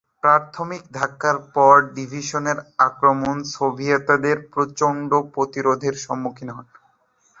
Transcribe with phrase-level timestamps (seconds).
[0.23, 2.57] প্রাথমিক ধাক্কার পর ডিভিশনের
[2.87, 6.69] আক্রমণ সোভিয়েতদের প্রচণ্ড প্রতিরোধের সম্মুখীন হয়।